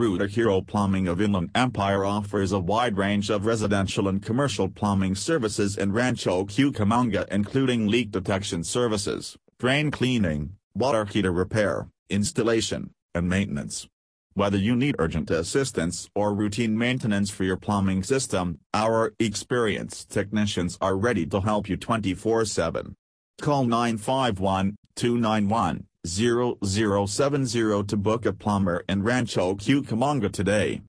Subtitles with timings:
[0.00, 5.14] Rooter Hero Plumbing of Inland Empire offers a wide range of residential and commercial plumbing
[5.14, 13.28] services in Rancho Cucamonga including leak detection services, drain cleaning, water heater repair, installation, and
[13.28, 13.88] maintenance.
[14.32, 20.78] Whether you need urgent assistance or routine maintenance for your plumbing system, our experienced technicians
[20.80, 22.94] are ready to help you 24-7.
[23.42, 23.66] Call
[26.06, 30.78] 951-291-0070 to book a plumber in Rancho Cucamonga today.